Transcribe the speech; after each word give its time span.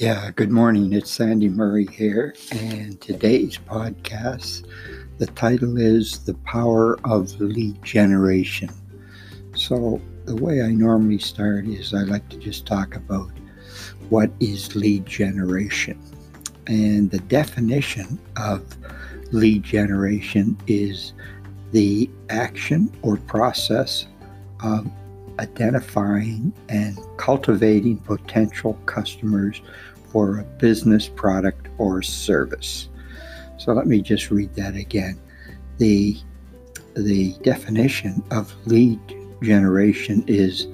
Yeah, 0.00 0.30
good 0.30 0.50
morning. 0.50 0.94
It's 0.94 1.10
Sandy 1.10 1.50
Murray 1.50 1.84
here, 1.84 2.34
and 2.52 2.98
today's 3.02 3.58
podcast, 3.58 4.66
the 5.18 5.26
title 5.26 5.76
is 5.76 6.24
The 6.24 6.32
Power 6.36 6.98
of 7.04 7.38
Lead 7.38 7.82
Generation. 7.82 8.70
So, 9.54 10.00
the 10.24 10.36
way 10.36 10.62
I 10.62 10.68
normally 10.68 11.18
start 11.18 11.66
is 11.66 11.92
I 11.92 12.04
like 12.04 12.26
to 12.30 12.38
just 12.38 12.64
talk 12.64 12.96
about 12.96 13.30
what 14.08 14.30
is 14.40 14.74
lead 14.74 15.04
generation. 15.04 16.00
And 16.66 17.10
the 17.10 17.18
definition 17.18 18.18
of 18.38 18.64
lead 19.32 19.64
generation 19.64 20.56
is 20.66 21.12
the 21.72 22.08
action 22.30 22.90
or 23.02 23.18
process 23.18 24.06
of 24.64 24.90
identifying 25.40 26.52
and 26.68 26.98
cultivating 27.16 27.96
potential 27.98 28.74
customers 28.86 29.60
for 30.12 30.38
a 30.38 30.44
business 30.44 31.08
product 31.08 31.68
or 31.78 32.02
service. 32.02 32.88
So 33.56 33.72
let 33.72 33.86
me 33.86 34.02
just 34.02 34.30
read 34.30 34.54
that 34.54 34.76
again. 34.76 35.18
The, 35.78 36.16
the 36.94 37.34
definition 37.42 38.22
of 38.30 38.54
lead 38.66 39.00
generation 39.42 40.24
is 40.26 40.66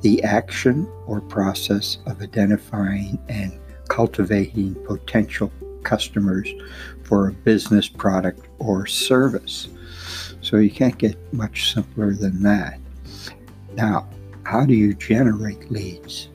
the 0.00 0.22
action 0.22 0.88
or 1.06 1.20
process 1.20 1.98
of 2.06 2.20
identifying 2.22 3.18
and 3.28 3.58
cultivating 3.88 4.74
potential 4.86 5.52
customers 5.82 6.48
for 7.02 7.28
a 7.28 7.32
business 7.32 7.88
product 7.88 8.46
or 8.58 8.86
service. 8.86 9.68
So 10.40 10.56
you 10.58 10.70
can't 10.70 10.96
get 10.98 11.16
much 11.32 11.72
simpler 11.74 12.14
than 12.14 12.42
that. 12.42 12.78
Now, 13.74 14.08
how 14.54 14.64
do 14.64 14.72
you 14.72 14.94
generate 14.94 15.68
leads? 15.68 16.28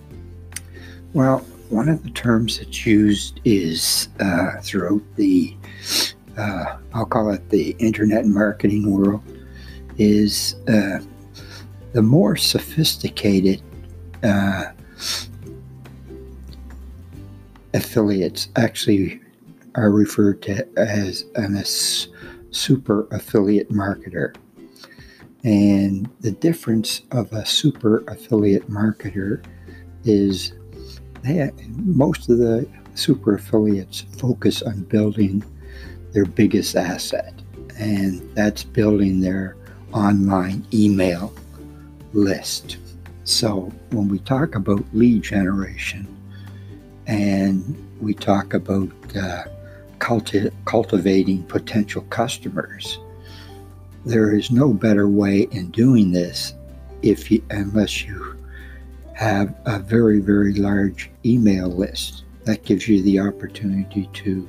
Well, 1.13 1.39
one 1.69 1.87
of 1.87 2.03
the 2.03 2.09
terms 2.09 2.57
that's 2.57 2.85
used 2.85 3.39
is 3.45 4.09
uh, 4.19 4.59
throughout 4.61 5.01
the, 5.15 5.55
uh, 6.37 6.79
I'll 6.93 7.05
call 7.05 7.31
it 7.31 7.49
the 7.49 7.77
internet 7.79 8.25
marketing 8.25 8.91
world, 8.91 9.23
is 9.97 10.55
uh, 10.67 10.99
the 11.93 12.01
more 12.01 12.35
sophisticated 12.35 13.61
uh, 14.21 14.65
affiliates 17.73 18.49
actually 18.57 19.21
are 19.75 19.91
referred 19.91 20.41
to 20.41 20.67
as 20.77 21.23
an, 21.35 21.55
a 21.55 21.63
super 22.53 23.07
affiliate 23.11 23.69
marketer. 23.69 24.35
And 25.43 26.09
the 26.19 26.31
difference 26.31 27.01
of 27.11 27.31
a 27.31 27.45
super 27.45 28.03
affiliate 28.07 28.69
marketer 28.69 29.43
is 30.03 30.53
they, 31.23 31.49
most 31.77 32.29
of 32.29 32.37
the 32.37 32.67
super 32.95 33.35
affiliates 33.35 34.01
focus 34.17 34.61
on 34.61 34.83
building 34.83 35.43
their 36.11 36.25
biggest 36.25 36.75
asset, 36.75 37.33
and 37.77 38.19
that's 38.35 38.63
building 38.63 39.21
their 39.21 39.55
online 39.93 40.65
email 40.73 41.33
list. 42.13 42.77
So 43.23 43.71
when 43.91 44.07
we 44.07 44.19
talk 44.19 44.55
about 44.55 44.83
lead 44.93 45.21
generation 45.21 46.07
and 47.07 47.77
we 48.01 48.13
talk 48.13 48.53
about 48.53 48.89
uh, 49.15 49.43
culti- 49.99 50.51
cultivating 50.65 51.43
potential 51.43 52.01
customers, 52.09 52.99
there 54.05 54.35
is 54.35 54.51
no 54.51 54.73
better 54.73 55.07
way 55.07 55.47
in 55.51 55.71
doing 55.71 56.11
this 56.11 56.53
if 57.01 57.29
you, 57.31 57.43
unless 57.49 58.03
you 58.03 58.37
have 59.13 59.53
a 59.65 59.79
very, 59.79 60.19
very 60.19 60.53
large 60.53 61.09
email 61.25 61.67
list. 61.67 62.23
That 62.45 62.63
gives 62.63 62.87
you 62.87 63.01
the 63.03 63.19
opportunity 63.19 64.09
to 64.13 64.47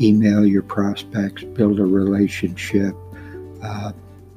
email 0.00 0.46
your 0.46 0.62
prospects, 0.62 1.42
build 1.42 1.78
a 1.78 1.84
relationship, 1.84 2.94
uh, 3.62 3.92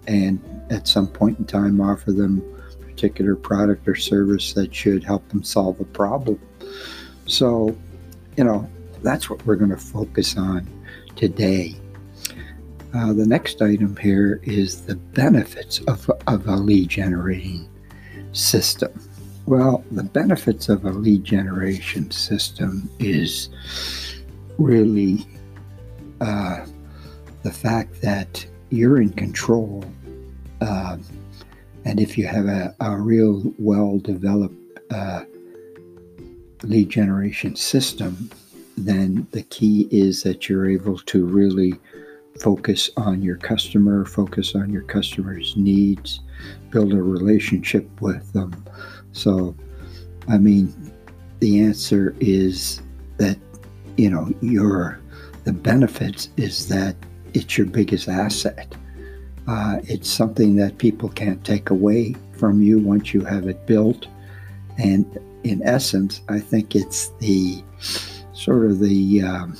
and 0.08 0.40
at 0.70 0.88
some 0.88 1.08
point 1.08 1.40
in 1.40 1.46
time 1.46 1.80
offer 1.80 2.12
them 2.12 2.42
a 2.72 2.84
particular 2.86 3.36
product 3.36 3.88
or 3.88 3.96
service 3.96 4.54
that 4.54 4.74
should 4.74 5.04
help 5.04 5.28
them 5.30 5.44
solve 5.44 5.80
a 5.80 5.86
problem. 5.86 6.40
So, 7.26 7.78
you 8.36 8.44
know, 8.44 8.70
that's 9.04 9.30
what 9.30 9.46
we're 9.46 9.56
going 9.56 9.72
to 9.72 9.78
focus 9.78 10.38
on 10.38 10.68
today. 11.16 11.76
Uh, 12.94 13.14
the 13.14 13.26
next 13.26 13.62
item 13.62 13.96
here 13.98 14.40
is 14.44 14.86
the 14.86 14.96
benefits 14.96 15.80
of, 15.88 16.10
of 16.28 16.48
a 16.48 16.56
lead 16.56 16.90
generating 16.90 17.68
system. 18.32 18.92
Well, 19.46 19.84
the 19.92 20.04
benefits 20.04 20.70
of 20.70 20.86
a 20.86 20.92
lead 20.92 21.24
generation 21.24 22.12
system 22.12 22.90
is 23.00 23.50
really 24.58 25.26
uh, 26.22 26.66
the 27.44 27.52
fact 27.52 28.02
that 28.02 28.46
you're 28.70 29.02
in 29.02 29.12
control. 29.12 29.86
Uh, 30.62 30.98
and 31.86 32.00
if 32.00 32.18
you 32.18 32.28
have 32.28 32.46
a, 32.46 32.76
a 32.80 32.98
real 32.98 33.54
well 33.60 34.00
developed 34.00 34.56
uh, 34.92 35.24
lead 36.64 36.90
generation 36.90 37.56
system, 37.56 38.30
then 38.78 39.28
the 39.32 39.44
key 39.44 39.88
is 39.92 40.24
that 40.24 40.50
you're 40.50 40.70
able 40.70 40.98
to 41.00 41.26
really 41.26 41.74
focus 42.42 42.90
on 42.98 43.22
your 43.22 43.38
customer, 43.38 44.06
focus 44.06 44.56
on 44.56 44.72
your 44.72 44.84
customer's 44.84 45.56
needs, 45.58 46.22
build 46.72 46.94
a 46.94 47.02
relationship 47.02 47.90
with 48.02 48.32
them 48.34 48.54
so, 49.18 49.56
I 50.28 50.38
mean, 50.38 50.74
the 51.40 51.60
answer 51.62 52.16
is 52.20 52.82
that, 53.18 53.38
you 53.98 54.10
know, 54.10 54.32
your 54.42 55.00
the 55.44 55.54
benefits 55.54 56.30
is 56.38 56.68
that 56.68 56.96
it's 57.34 57.58
your 57.58 57.66
biggest 57.68 58.08
asset. 58.08 58.76
Uh, 59.48 59.80
it's 59.86 60.10
something 60.10 60.56
that 60.58 60.78
people 60.78 61.10
can't 61.10 61.44
take 61.44 61.70
away 61.70 62.16
from 62.34 62.62
you 62.62 62.80
once 62.80 63.14
you 63.14 63.22
have 63.22 63.48
it 63.48 63.66
built. 63.66 64.08
And 64.78 65.06
in 65.44 65.64
essence, 65.64 66.22
I 66.30 66.40
think 66.40 66.76
it's 66.76 67.10
the 67.20 67.64
sort 68.34 68.66
of 68.66 68.80
the, 68.80 69.24
um, 69.24 69.58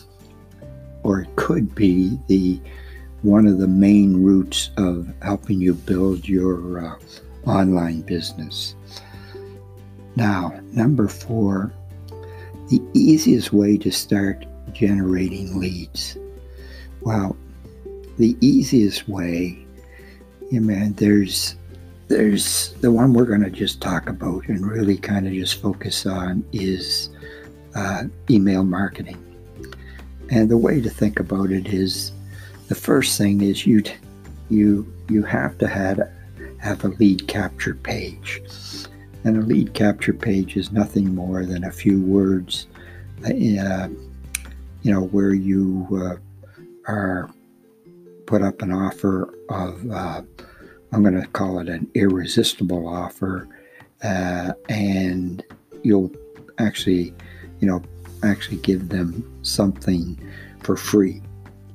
or 1.08 1.22
it 1.22 1.36
could 1.38 1.74
be 1.74 2.20
the 2.28 2.60
one 3.22 3.48
of 3.48 3.60
the 3.60 3.68
main 3.68 4.22
roots 4.22 4.72
of 4.76 5.08
helping 5.22 5.62
you 5.62 5.74
build 5.74 6.28
your 6.28 6.86
uh, 6.86 7.50
online 7.50 8.02
business. 8.02 8.76
Now, 10.18 10.60
number 10.74 11.08
four, 11.08 11.72
the 12.70 12.82
easiest 12.94 13.54
way 13.54 13.78
to 13.78 13.90
start 13.90 14.46
generating 14.74 15.58
leads. 15.58 16.18
Well, 17.02 17.38
the 18.18 18.36
easiest 18.42 19.08
way, 19.08 19.58
yeah, 20.52 20.60
man, 20.60 20.92
there's 20.94 21.56
there's 22.10 22.74
the 22.82 22.92
one 22.92 23.14
we're 23.14 23.26
going 23.26 23.44
to 23.44 23.50
just 23.50 23.82
talk 23.82 24.10
about 24.10 24.48
and 24.50 24.66
really 24.66 24.98
kind 24.98 25.26
of 25.26 25.32
just 25.32 25.62
focus 25.62 26.06
on 26.06 26.44
is 26.52 27.10
uh, 27.76 28.04
email 28.30 28.66
marketing. 28.66 29.24
And 30.30 30.50
the 30.50 30.58
way 30.58 30.82
to 30.82 30.90
think 30.90 31.20
about 31.20 31.52
it 31.52 31.68
is 31.68 32.12
the 32.68 32.76
first 32.76 33.18
thing 33.18 33.42
is 33.42 33.66
you 33.66 33.84
you 34.50 34.92
you 35.10 35.24
have 35.24 35.58
to 35.60 35.68
have 35.68 36.00
have 36.60 36.84
a 36.84 36.90
lead 36.90 37.28
capture 37.28 37.76
page. 37.76 38.42
And 39.24 39.38
a 39.38 39.42
lead 39.42 39.74
capture 39.74 40.14
page 40.14 40.56
is 40.56 40.72
nothing 40.72 41.14
more 41.14 41.46
than 41.46 41.64
a 41.64 41.72
few 41.72 42.02
words, 42.02 42.68
uh, 43.26 43.34
you 43.34 44.92
know, 44.94 45.02
where 45.12 45.34
you 45.34 45.88
uh, 45.92 46.16
are 46.92 47.30
put 48.26 48.42
up 48.42 48.62
an 48.62 48.72
offer 48.72 49.34
of, 49.50 49.90
uh, 49.92 50.22
I'm 50.92 51.02
going 51.02 51.20
to 51.20 51.28
call 51.28 51.60
it 51.60 51.68
an 51.68 51.90
irresistible 51.94 52.88
offer, 52.88 53.48
uh, 54.04 54.54
and 54.70 55.44
you'll 55.84 56.12
actually, 56.60 57.14
you 57.60 57.68
know, 57.68 57.82
actually 58.24 58.58
give 58.58 58.90
them 58.90 59.24
something 59.44 60.18
for 60.64 60.76
free 60.76 61.22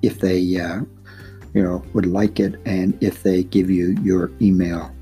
if 0.02 0.18
they, 0.20 0.58
uh, 0.58 0.80
you 1.54 1.62
know, 1.62 1.84
would 1.92 2.06
like 2.06 2.40
it, 2.40 2.60
and 2.66 2.96
if 3.02 3.22
they 3.22 3.44
give 3.44 3.70
you 3.70 3.96
your 4.02 4.30
email 4.40 4.94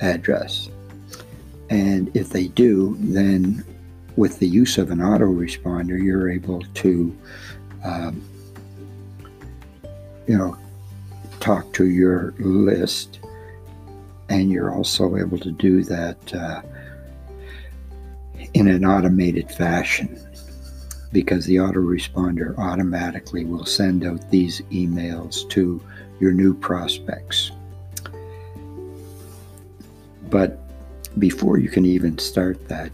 address. 0.00 0.70
And 1.68 2.10
if 2.16 2.30
they 2.30 2.48
do, 2.48 2.96
then 3.00 3.64
with 4.16 4.38
the 4.38 4.48
use 4.48 4.78
of 4.78 4.90
an 4.90 4.98
autoresponder, 4.98 6.02
you're 6.02 6.30
able 6.30 6.60
to, 6.60 7.16
um, 7.84 8.22
you 10.26 10.36
know, 10.36 10.56
talk 11.40 11.72
to 11.74 11.86
your 11.86 12.34
list, 12.38 13.20
and 14.28 14.50
you're 14.50 14.72
also 14.74 15.16
able 15.16 15.38
to 15.38 15.50
do 15.50 15.82
that 15.84 16.34
uh, 16.34 16.62
in 18.54 18.68
an 18.68 18.84
automated 18.84 19.50
fashion 19.50 20.18
because 21.12 21.44
the 21.46 21.56
autoresponder 21.56 22.56
automatically 22.58 23.44
will 23.44 23.66
send 23.66 24.04
out 24.04 24.30
these 24.30 24.60
emails 24.70 25.48
to 25.50 25.82
your 26.20 26.32
new 26.32 26.54
prospects. 26.54 27.50
But 30.28 30.58
before 31.18 31.58
you 31.58 31.68
can 31.68 31.84
even 31.84 32.18
start 32.18 32.68
that, 32.68 32.92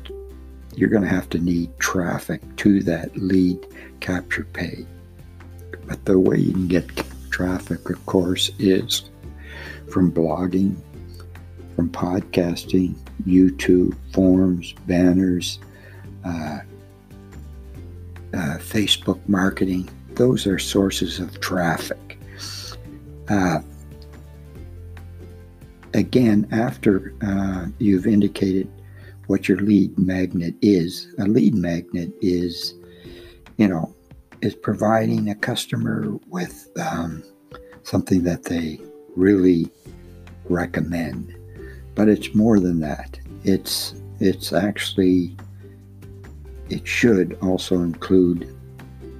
you're 0.75 0.89
going 0.89 1.03
to 1.03 1.09
have 1.09 1.29
to 1.31 1.39
need 1.39 1.79
traffic 1.79 2.41
to 2.57 2.83
that 2.83 3.17
lead 3.17 3.59
capture 4.01 4.45
page. 4.45 4.87
But 5.87 6.05
the 6.05 6.19
way 6.19 6.39
you 6.39 6.53
can 6.53 6.69
get 6.69 6.89
traffic, 7.31 7.89
of 7.91 8.05
course, 8.07 8.51
is 8.59 9.11
from 9.91 10.11
blogging, 10.11 10.77
from 11.75 11.91
podcasting, 11.91 12.95
YouTube, 13.27 13.95
forums, 14.13 14.75
banners, 14.87 15.59
uh, 16.25 16.61
uh, 18.35 18.59
Facebook 18.59 19.21
marketing. 19.29 19.89
Those 20.15 20.47
are 20.47 20.59
sources 20.59 21.19
of 21.21 21.41
traffic. 21.41 22.19
Uh, 23.29 23.61
again, 25.95 26.47
after 26.53 27.15
uh, 27.23 27.67
you've 27.79 28.07
indicated 28.07 28.71
what 29.27 29.49
your 29.49 29.59
lead 29.59 29.99
magnet 29.99 30.55
is, 30.63 31.13
a 31.19 31.25
lead 31.25 31.55
magnet 31.55 32.13
is, 32.21 32.75
you 33.57 33.67
know, 33.67 33.95
is 34.43 34.55
providing 34.55 35.29
a 35.29 35.35
customer 35.35 36.17
with 36.29 36.69
um, 36.81 37.23
something 37.83 38.23
that 38.23 38.45
they 38.45 38.81
really 39.17 39.69
recommend. 40.49 41.35
But 41.95 42.09
it's 42.09 42.35
more 42.35 42.61
than 42.61 42.81
that. 42.81 43.19
It's 43.45 43.95
it's 44.21 44.53
actually 44.53 45.37
it 46.69 46.87
should 46.87 47.39
also 47.43 47.77
include 47.83 48.55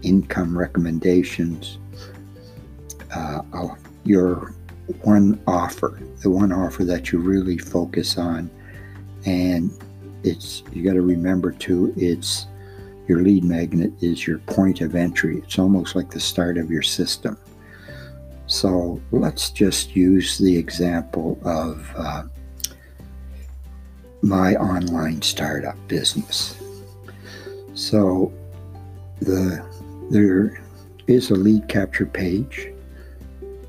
income 0.03 0.57
recommendations, 0.57 1.79
uh, 3.15 3.43
your 4.05 4.55
one 5.03 5.41
offer, 5.47 6.01
the 6.23 6.31
one 6.31 6.53
offer 6.53 6.85
that 6.85 7.13
you 7.13 7.19
really 7.19 7.59
focus 7.59 8.19
on, 8.19 8.51
and 9.25 9.71
it's 10.23 10.63
you 10.73 10.85
got 10.85 10.95
to 10.95 11.03
remember 11.03 11.53
too. 11.53 11.93
It's 11.97 12.47
your 13.09 13.23
lead 13.23 13.45
magnet 13.45 13.93
is 14.01 14.27
your 14.27 14.39
point 14.39 14.81
of 14.81 14.95
entry. 14.95 15.39
It's 15.39 15.59
almost 15.59 15.95
like 15.95 16.11
the 16.11 16.21
start 16.21 16.59
of 16.59 16.71
your 16.71 16.83
system. 16.83 17.37
So 18.49 19.01
let's 19.13 19.51
just 19.51 19.95
use 19.95 20.39
the 20.39 20.57
example 20.57 21.39
of 21.45 21.89
uh, 21.97 22.25
my 24.23 24.55
online 24.57 25.23
startup 25.23 25.77
business. 25.89 26.61
So 27.77 28.33
the 29.21 29.65
there 30.11 30.59
is 31.07 31.31
a 31.31 31.35
lead 31.35 31.69
capture 31.69 32.07
page, 32.07 32.69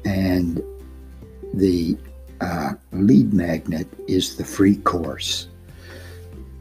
and 0.05 0.63
the 1.53 1.97
uh, 2.39 2.73
lead 2.93 3.33
magnet 3.33 3.87
is 4.07 4.37
the 4.37 4.45
free 4.45 4.77
course. 4.77 5.49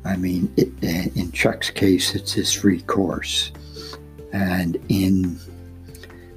I 0.04 0.16
mean, 0.16 0.52
it, 0.56 0.70
in 0.82 1.30
Chuck's 1.30 1.70
case, 1.70 2.16
it's 2.16 2.32
his 2.32 2.52
free 2.52 2.80
course, 2.82 3.52
and 4.32 4.76
in 4.88 5.38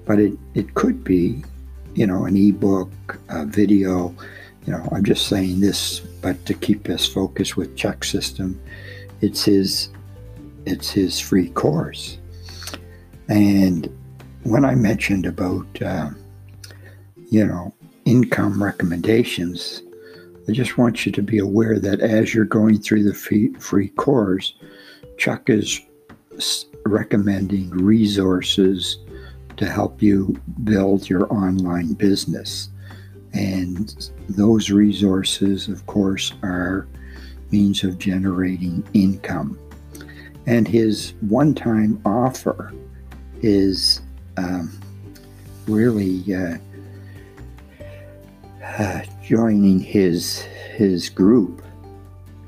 but 0.05 0.19
it 0.19 0.33
it 0.53 0.75
could 0.75 1.03
be, 1.03 1.43
you 1.95 2.05
know, 2.05 2.25
an 2.25 2.37
ebook, 2.37 2.91
a 3.29 3.45
video. 3.45 4.13
You 4.67 4.73
know, 4.73 4.87
I'm 4.91 5.03
just 5.03 5.27
saying 5.27 5.59
this, 5.59 6.01
but 6.21 6.45
to 6.45 6.53
keep 6.53 6.87
us 6.87 7.07
focused 7.07 7.57
with 7.57 7.75
Chuck's 7.75 8.11
system, 8.11 8.61
it's 9.21 9.45
his 9.45 9.89
it's 10.65 10.91
his 10.91 11.19
free 11.19 11.49
course. 11.49 12.17
And 13.27 13.89
when 14.43 14.65
I 14.65 14.75
mentioned 14.75 15.25
about, 15.25 15.81
uh, 15.81 16.09
you 17.29 17.45
know, 17.45 17.73
income 18.05 18.61
recommendations, 18.63 19.83
I 20.47 20.51
just 20.51 20.77
want 20.77 21.05
you 21.05 21.11
to 21.11 21.21
be 21.21 21.37
aware 21.37 21.77
that 21.79 22.01
as 22.01 22.33
you're 22.33 22.45
going 22.45 22.79
through 22.79 23.03
the 23.03 23.13
free, 23.13 23.53
free 23.59 23.89
course, 23.89 24.55
Chuck 25.17 25.49
is 25.49 25.81
recommending 26.85 27.69
resources 27.69 28.97
to 29.57 29.65
help 29.67 30.01
you 30.01 30.39
build 30.63 31.09
your 31.09 31.31
online 31.31 31.93
business. 31.93 32.69
And 33.33 34.11
those 34.27 34.71
resources, 34.71 35.67
of 35.67 35.85
course, 35.85 36.33
are 36.41 36.87
means 37.51 37.83
of 37.83 37.99
generating 37.99 38.83
income. 38.93 39.59
And 40.49 40.67
his 40.67 41.13
one 41.21 41.53
time 41.53 42.01
offer 42.05 42.73
is 43.43 44.01
um, 44.35 44.81
really 45.67 46.23
uh, 46.33 46.57
uh, 48.65 49.01
joining 49.23 49.79
his, 49.79 50.41
his 50.75 51.07
group 51.07 51.61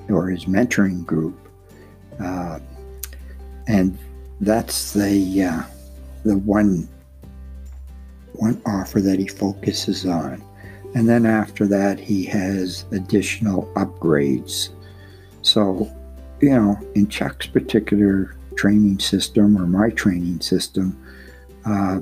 or 0.09 0.29
his 0.29 0.45
mentoring 0.45 1.05
group. 1.05 1.37
Uh, 2.19 2.57
and 3.67 3.95
that's 4.39 4.93
the, 4.93 5.43
uh, 5.43 5.61
the 6.25 6.39
one, 6.39 6.89
one 8.33 8.59
offer 8.65 8.99
that 8.99 9.19
he 9.19 9.27
focuses 9.27 10.07
on. 10.07 10.43
And 10.95 11.07
then 11.07 11.27
after 11.27 11.67
that, 11.67 11.99
he 11.99 12.25
has 12.25 12.83
additional 12.91 13.71
upgrades. 13.75 14.69
So 15.43 15.87
you 16.41 16.49
know, 16.49 16.79
in 16.95 17.07
Chuck's 17.07 17.47
particular 17.47 18.35
training 18.55 18.99
system 18.99 19.57
or 19.57 19.67
my 19.67 19.89
training 19.91 20.41
system, 20.41 20.97
uh, 21.65 21.99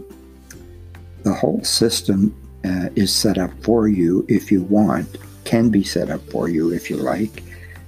the 1.24 1.33
whole 1.33 1.63
system 1.63 2.36
uh, 2.65 2.89
is 2.95 3.13
set 3.13 3.38
up 3.38 3.51
for 3.63 3.88
you 3.88 4.25
if 4.30 4.51
you 4.51 4.63
want, 4.63 5.18
can 5.44 5.69
be 5.69 5.83
set 5.83 6.09
up 6.09 6.21
for 6.30 6.50
you 6.50 6.71
if 6.71 6.89
you 6.89 6.97
like. 6.97 7.44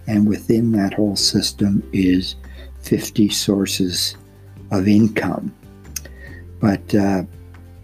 And 0.08 0.28
within 0.28 0.72
that 0.74 0.94
whole 0.94 1.16
system 1.16 1.88
is 1.94 2.36
50 2.82 3.30
sources 3.30 4.18
of 4.72 4.88
income. 4.88 5.54
But 6.60 6.94
uh, 6.94 7.24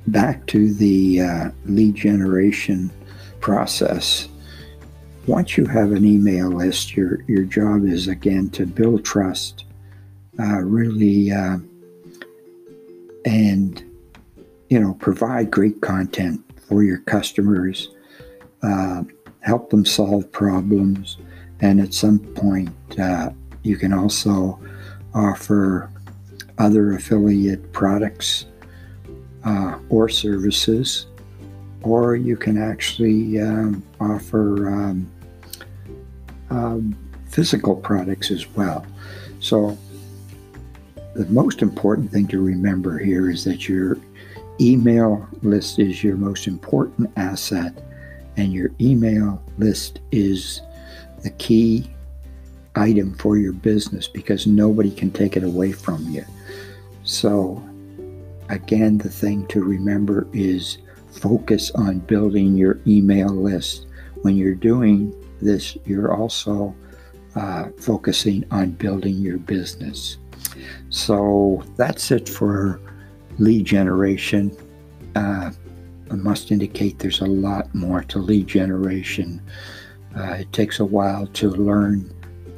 back 0.08 0.46
to 0.48 0.74
the 0.74 1.22
uh, 1.22 1.52
lead 1.66 1.96
generation 1.96 2.92
process 3.40 4.28
once 5.28 5.58
you 5.58 5.66
have 5.66 5.92
an 5.92 6.06
email 6.06 6.50
list, 6.50 6.96
your 6.96 7.22
your 7.28 7.44
job 7.44 7.86
is 7.86 8.08
again 8.08 8.50
to 8.52 8.66
build 8.66 9.04
trust, 9.04 9.66
uh, 10.40 10.60
really, 10.60 11.32
uh, 11.32 11.58
and 13.26 13.84
you 14.70 14.80
know 14.80 14.94
provide 14.96 15.52
great 15.52 15.82
content 15.82 16.42
for 16.68 16.82
your 16.82 17.00
customers, 17.00 17.90
uh, 18.64 19.04
help 19.42 19.70
them 19.70 19.86
solve 19.86 20.32
problems, 20.32 21.18
and 21.60 21.82
at 21.82 21.94
some 21.94 22.20
point 22.20 22.72
uh, 22.98 23.30
you 23.64 23.76
can 23.76 23.92
also 23.92 24.60
offer 25.14 25.92
other 26.58 26.94
affiliate 26.94 27.72
products 27.74 28.46
uh, 29.44 29.78
or 29.90 30.10
services 30.10 31.08
or 31.84 32.16
you 32.16 32.36
can 32.36 32.58
actually 32.58 33.40
um, 33.40 33.84
offer 34.00 34.68
um, 34.68 35.10
um, 36.50 36.96
physical 37.30 37.76
products 37.76 38.32
as 38.32 38.48
well. 38.56 38.86
So, 39.40 39.78
the 41.16 41.26
most 41.28 41.62
important 41.62 42.12
thing 42.12 42.28
to 42.28 42.42
remember 42.42 43.00
here 43.00 43.30
is 43.30 43.44
that 43.46 43.68
your 43.68 43.98
email 44.62 45.28
list 45.42 45.80
is 45.80 46.04
your 46.04 46.16
most 46.16 46.48
important 46.48 47.10
asset, 47.18 47.74
and 48.38 48.54
your 48.54 48.72
email 48.80 49.42
list 49.58 50.00
is 50.12 50.62
the 51.24 51.32
key 51.32 51.90
item 52.76 53.16
for 53.16 53.38
your 53.38 53.54
business 53.54 54.08
because 54.08 54.46
nobody 54.46 54.92
can 54.92 55.12
take 55.12 55.36
it 55.36 55.44
away 55.44 55.72
from 55.72 56.08
you. 56.10 56.24
So, 57.04 57.64
again, 58.50 58.98
the 59.00 59.10
thing 59.10 59.48
to 59.48 59.64
remember 59.64 60.28
is 60.34 60.78
focus 61.12 61.72
on 61.72 62.00
building 62.00 62.56
your 62.56 62.80
email 62.86 63.30
list. 63.30 63.88
When 64.22 64.36
you're 64.36 64.56
doing 64.56 65.14
this, 65.42 65.78
you're 65.86 66.14
also 66.14 66.76
uh, 67.36 67.70
focusing 67.80 68.46
on 68.52 68.72
building 68.72 69.16
your 69.16 69.38
business. 69.38 70.18
So 70.90 71.64
that's 71.76 72.12
it 72.12 72.28
for 72.28 72.80
lead 73.38 73.66
generation. 73.66 74.56
Uh, 75.16 75.52
I 76.10 76.16
must 76.16 76.52
indicate 76.52 77.00
there's 77.00 77.22
a 77.22 77.26
lot 77.26 77.74
more 77.76 78.04
to 78.04 78.20
lead 78.20 78.48
generation. 78.48 79.42
Uh, 80.16 80.38
it 80.40 80.52
takes 80.54 80.80
a 80.80 80.86
while 80.86 81.28
to 81.28 81.50
learn 81.50 82.14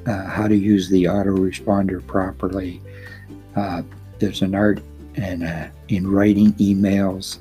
uh, 0.06 0.26
how 0.26 0.48
to 0.48 0.56
use 0.56 0.90
the 0.90 1.06
autoresponder 1.06 2.06
properly. 2.06 2.82
Uh, 3.56 3.82
there's 4.20 4.42
an 4.42 4.56
art 4.56 4.82
and 5.16 5.44
uh, 5.44 5.68
in 5.90 6.10
writing 6.10 6.54
emails, 6.54 7.40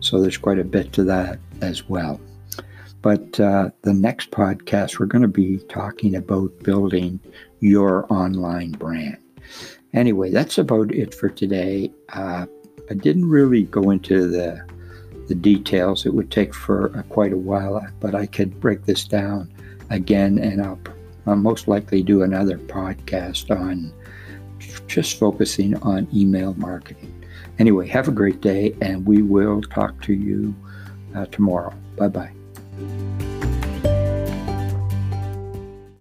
so 0.00 0.20
there's 0.20 0.36
quite 0.36 0.58
a 0.58 0.64
bit 0.64 0.92
to 0.92 1.04
that 1.04 1.38
as 1.62 1.88
well. 1.88 2.20
But 3.06 3.38
uh, 3.38 3.70
the 3.82 3.94
next 3.94 4.32
podcast, 4.32 4.98
we're 4.98 5.06
going 5.06 5.22
to 5.22 5.28
be 5.28 5.58
talking 5.68 6.16
about 6.16 6.50
building 6.64 7.20
your 7.60 8.04
online 8.12 8.72
brand. 8.72 9.18
Anyway, 9.94 10.32
that's 10.32 10.58
about 10.58 10.92
it 10.92 11.14
for 11.14 11.28
today. 11.28 11.92
Uh, 12.08 12.46
I 12.90 12.94
didn't 12.94 13.30
really 13.30 13.62
go 13.62 13.90
into 13.90 14.26
the 14.26 14.60
the 15.28 15.36
details. 15.36 16.04
It 16.04 16.14
would 16.14 16.32
take 16.32 16.52
for 16.52 16.98
uh, 16.98 17.02
quite 17.02 17.32
a 17.32 17.36
while, 17.36 17.80
but 18.00 18.16
I 18.16 18.26
could 18.26 18.58
break 18.58 18.86
this 18.86 19.04
down 19.04 19.52
again, 19.88 20.40
and 20.40 20.60
I'll 20.60 20.80
I'll 21.26 21.36
most 21.36 21.68
likely 21.68 22.02
do 22.02 22.24
another 22.24 22.58
podcast 22.58 23.56
on 23.56 23.92
just 24.88 25.16
focusing 25.16 25.76
on 25.76 26.08
email 26.12 26.54
marketing. 26.54 27.24
Anyway, 27.60 27.86
have 27.86 28.08
a 28.08 28.12
great 28.12 28.40
day, 28.40 28.74
and 28.80 29.06
we 29.06 29.22
will 29.22 29.62
talk 29.62 30.02
to 30.02 30.12
you 30.12 30.52
uh, 31.14 31.26
tomorrow. 31.26 31.72
Bye 31.96 32.08
Bye. 32.76 33.35